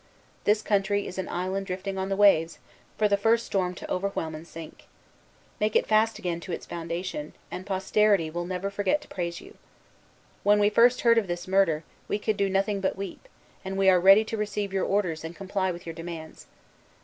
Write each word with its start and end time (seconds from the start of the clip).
This 0.45 0.63
country 0.63 1.05
is 1.05 1.19
an 1.19 1.29
island 1.29 1.67
drifting 1.67 1.99
on 1.99 2.09
the 2.09 2.15
waves, 2.15 2.57
for 2.97 3.07
the 3.07 3.17
first 3.17 3.45
storm 3.45 3.75
to 3.75 3.91
overwhelm 3.91 4.33
and 4.33 4.47
sink. 4.47 4.85
Make 5.59 5.75
it 5.75 5.85
fast 5.85 6.17
again 6.17 6.39
to 6.39 6.51
its 6.51 6.65
foundation, 6.65 7.33
and 7.51 7.67
posterity 7.67 8.31
will 8.31 8.47
never 8.47 8.71
forget 8.71 9.01
to 9.01 9.07
praise 9.07 9.39
you. 9.39 9.57
When 10.41 10.57
we 10.57 10.71
first 10.71 11.01
heard 11.01 11.19
of 11.19 11.27
this 11.27 11.47
murder, 11.47 11.83
we 12.07 12.17
could 12.17 12.35
do 12.35 12.49
nothing 12.49 12.81
but 12.81 12.97
weep; 12.97 13.27
and 13.63 13.77
we 13.77 13.91
are 13.91 13.99
ready 13.99 14.25
to 14.25 14.37
receive 14.37 14.73
your 14.73 14.85
orders 14.85 15.23
and 15.23 15.35
comply 15.35 15.69
with 15.71 15.85
your 15.85 15.93
demands. 15.93 16.47